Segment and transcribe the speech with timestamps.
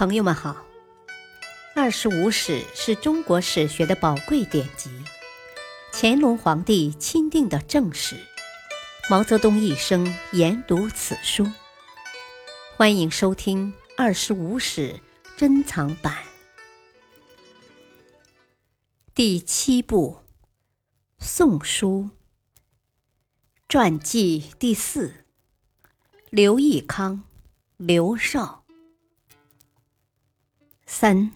[0.00, 0.52] 朋友们好，
[1.74, 4.88] 《二十五史》是中国史学的宝贵典籍，
[5.92, 8.16] 乾隆皇帝钦定的正史，
[9.10, 11.46] 毛泽东一生研读此书。
[12.78, 14.94] 欢迎收听《二十五史》
[15.36, 16.16] 珍藏版
[19.14, 20.22] 第七部
[21.22, 22.08] 《宋书》
[23.68, 25.26] 传记第四：
[26.30, 27.24] 刘义康、
[27.76, 28.59] 刘少。
[30.92, 31.30] 三，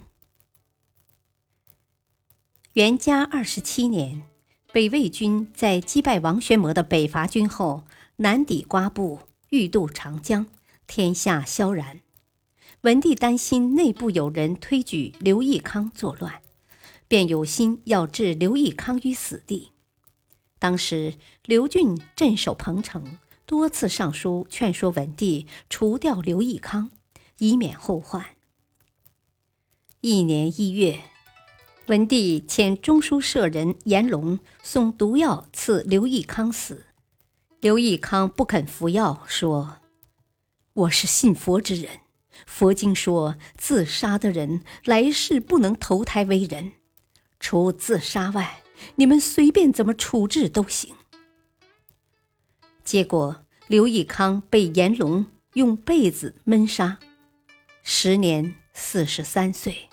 [2.72, 4.24] 元嘉二十七年，
[4.72, 7.84] 北魏军在击败王玄谟的北伐军后，
[8.16, 10.46] 南抵瓜埠，欲渡长江，
[10.88, 12.00] 天下萧然。
[12.80, 16.42] 文帝担心内部有人推举刘义康作乱，
[17.06, 19.70] 便有心要置刘义康于死地。
[20.58, 26.90] 当时刘俊镇守彭城，多次上书劝说文帝除掉刘义康，
[27.38, 28.33] 以免后患。
[30.06, 31.00] 一年一月，
[31.86, 36.84] 文帝遣中书舍人严龙送毒药赐刘义康死。
[37.60, 39.78] 刘义康不肯服药，说
[40.74, 42.00] ：“我是信佛之人，
[42.44, 46.72] 佛经说自杀的人来世不能投胎为人。
[47.40, 48.62] 除自杀外，
[48.96, 50.94] 你们随便怎么处置都行。”
[52.84, 55.24] 结果，刘义康被严龙
[55.54, 56.98] 用被子闷杀，
[57.82, 59.88] 时年四十三岁。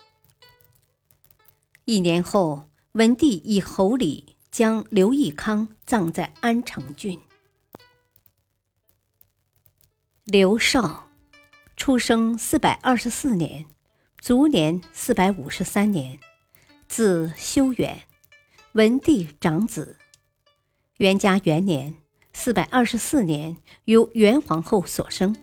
[1.92, 7.20] 一年后，文帝以侯礼将刘义康葬在安城郡。
[10.24, 11.10] 刘绍，
[11.76, 13.66] 出生四百二十四年，
[14.22, 16.18] 卒年四百五十三年，
[16.88, 18.04] 字修远，
[18.72, 19.98] 文帝长子。
[20.96, 21.96] 元嘉元年
[22.32, 25.36] （四百二十四年），由元皇后所生。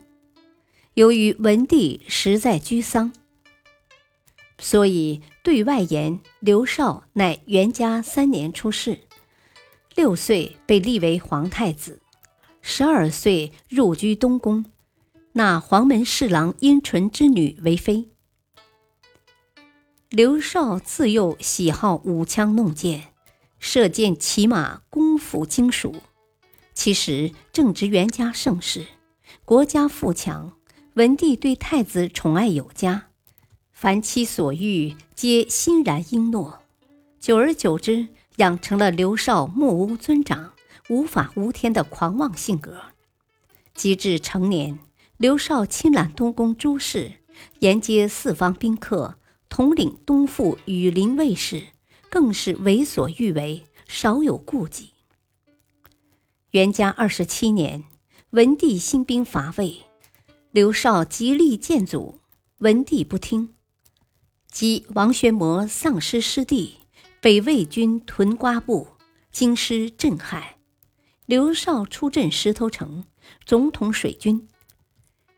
[0.94, 3.12] 由于文帝实在居丧。
[4.58, 9.00] 所以对外言，刘绍乃元嘉三年出世，
[9.94, 12.00] 六岁被立为皇太子，
[12.60, 14.64] 十二岁入居东宫，
[15.32, 18.08] 纳黄门侍郎殷纯之女为妃。
[20.08, 23.12] 刘绍自幼喜好舞枪弄剑，
[23.58, 25.94] 射箭骑马，功夫精熟。
[26.74, 28.86] 其实正值元嘉盛世，
[29.44, 30.52] 国家富强，
[30.94, 33.07] 文帝对太子宠爱有加。
[33.80, 36.62] 凡其所欲，皆欣然应诺。
[37.20, 38.08] 久而久之，
[38.38, 40.52] 养成了刘少目无尊长、
[40.88, 42.80] 无法无天的狂妄性格。
[43.74, 44.80] 及至成年，
[45.16, 47.20] 刘少亲揽东宫诸事，
[47.60, 49.16] 沿接四方宾客，
[49.48, 51.62] 统领东府羽林卫士，
[52.10, 54.90] 更是为所欲为，少有顾忌。
[56.50, 57.84] 元嘉二十七年，
[58.30, 59.82] 文帝兴兵伐魏，
[60.50, 62.18] 刘少极力谏阻，
[62.58, 63.54] 文帝不听。
[64.50, 66.78] 即王玄谟丧失失地，
[67.20, 68.88] 北魏军屯瓜埠，
[69.30, 70.56] 京师震撼。
[71.26, 73.04] 刘绍出镇石头城，
[73.44, 74.48] 总统水军。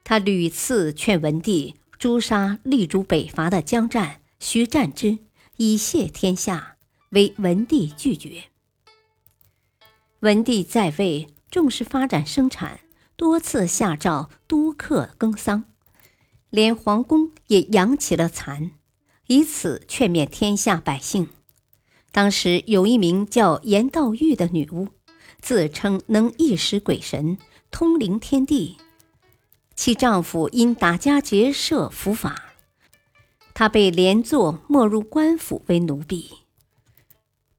[0.04, 5.18] 他屡次劝文帝诛杀力主北伐的江战、徐战之，
[5.56, 6.76] 以谢天下，
[7.10, 8.44] 为文帝拒绝。
[10.20, 12.80] 文帝在位，重视发展生产，
[13.16, 15.64] 多次下诏督课耕桑，
[16.48, 18.70] 连皇宫也养起了蚕。
[19.30, 21.28] 以此劝勉天下百姓。
[22.10, 24.88] 当时有一名叫严道玉的女巫，
[25.40, 27.38] 自称能一识鬼神，
[27.70, 28.78] 通灵天地。
[29.76, 32.54] 其丈夫因打家劫舍伏法，
[33.54, 36.28] 她被连坐没入官府为奴婢。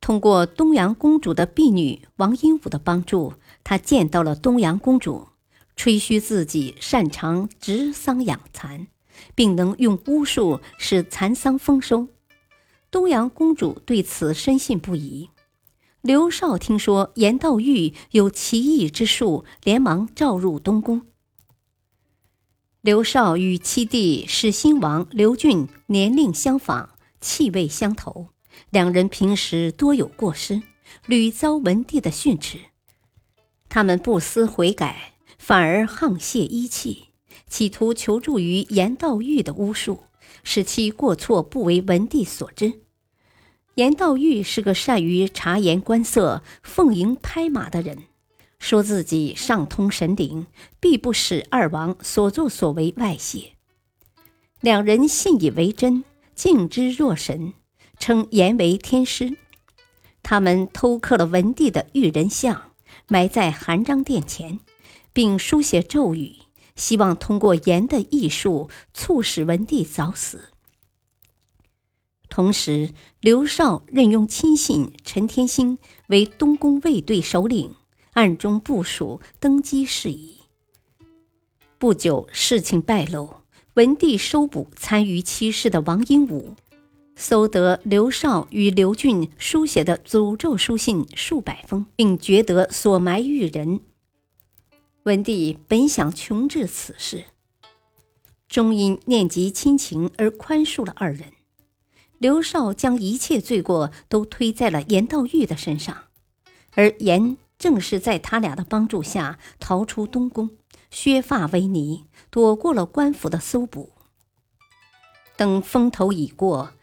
[0.01, 5.29] 通过东阳公主的婢女王英武的帮助，她见到了东阳公主，
[5.77, 8.87] 吹嘘自己擅长植桑养蚕。
[9.35, 12.07] 并能用巫术使蚕桑丰收，
[12.89, 15.29] 东阳公主对此深信不疑。
[16.01, 21.03] 刘少听说严道玉有奇异之术，连忙召入东宫。
[22.81, 26.89] 刘少与七弟始兴王刘俊年龄相仿，
[27.19, 28.29] 气味相投，
[28.71, 30.63] 两人平时多有过失，
[31.05, 32.57] 屡遭文帝的训斥。
[33.69, 37.10] 他们不思悔改，反而沆瀣一气。
[37.51, 40.05] 企图求助于严道玉的巫术，
[40.41, 42.79] 使其过错不为文帝所知。
[43.75, 48.03] 严道玉是个善于察言观色、奉迎拍马的人，
[48.57, 50.47] 说自己上通神灵，
[50.79, 53.51] 必不使二王所作所为外泄。
[54.61, 57.53] 两人信以为真，敬之若神，
[57.99, 59.35] 称严为天师。
[60.23, 62.71] 他们偷刻了文帝的玉人像，
[63.09, 64.61] 埋在含章殿前，
[65.11, 66.37] 并书写咒语。
[66.81, 70.45] 希望通过言的艺术促使文帝早死。
[72.27, 72.89] 同时，
[73.19, 77.75] 刘绍任用亲信陈天兴为东宫卫队首领，
[78.13, 80.39] 暗中部署登基事宜。
[81.77, 83.35] 不久，事情败露，
[83.75, 86.55] 文帝收捕参与起事的王英武，
[87.15, 93.81] 搜得刘绍与刘俊书写的诅咒书信数百封，并觉得所埋玉人。
[95.03, 97.25] 文帝本想穷治此事，
[98.47, 101.33] 终因念及亲情而宽恕了二人。
[102.19, 106.03] 刘绍将一切罪过都推在了严道玉的身上，
[106.75, 110.51] 而严正是在他俩的帮助下逃出东宫，
[110.91, 113.93] 削发为尼，躲过了官府的搜捕。
[115.35, 116.73] 等风头已过，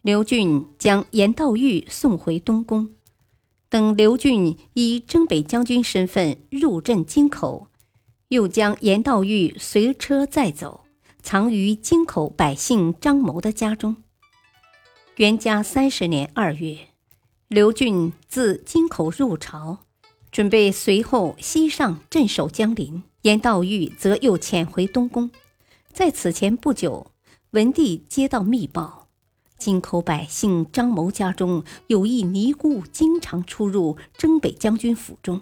[0.00, 2.94] 刘俊将严道玉送回东宫。
[3.68, 7.68] 等刘俊以征北将军身份入镇京口，
[8.28, 10.84] 又将严道玉随车载走，
[11.22, 13.96] 藏于京口百姓张谋的家中。
[15.16, 16.78] 元嘉三十年二月，
[17.48, 19.78] 刘俊自京口入朝，
[20.30, 23.02] 准备随后西上镇守江陵。
[23.22, 25.32] 严道玉则又潜回东宫。
[25.92, 27.10] 在此前不久，
[27.50, 29.05] 文帝接到密报，
[29.58, 35.40] 京口百姓张谋家中有一尼姑，经常出入征北将军府中，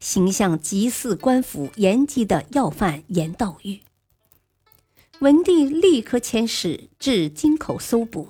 [0.00, 3.80] 形象极似官府严缉的要犯严道玉。
[5.20, 8.28] 文帝立刻遣使至京口搜捕。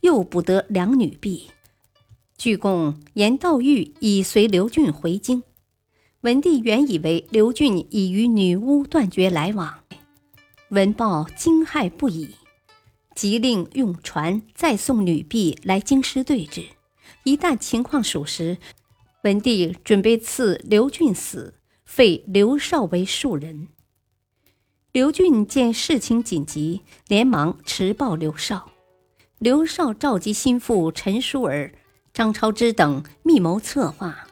[0.00, 1.50] 又捕得两女婢，
[2.38, 5.42] 据供严道玉已随刘俊回京。
[6.22, 9.80] 文帝原以为刘俊已与女巫断绝来往，
[10.70, 12.34] 闻报惊骇不已，
[13.20, 16.64] 即令用船再送女婢来京师对质。
[17.24, 18.56] 一旦情况属实，
[19.24, 21.52] 文帝准备赐刘俊死，
[21.84, 23.68] 废刘绍为庶人。
[24.92, 28.70] 刘俊见事情紧急，连忙持报刘绍。
[29.38, 31.74] 刘绍召集心腹陈叔儿、
[32.14, 34.28] 张超之等密谋策划，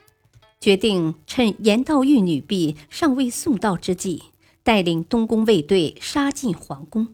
[0.58, 4.22] 决定趁严道玉女婢尚未送到之际，
[4.62, 7.08] 带领东宫卫队杀进皇宫。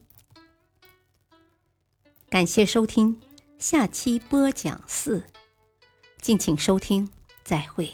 [2.35, 3.21] 感谢收听，
[3.61, 5.23] 下期播讲四，
[6.21, 7.09] 敬请收听，
[7.45, 7.89] 再会。